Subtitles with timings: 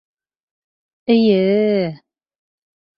[1.15, 1.85] —Эйе-е...